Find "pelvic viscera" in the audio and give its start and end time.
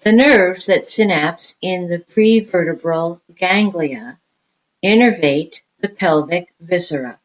5.88-7.18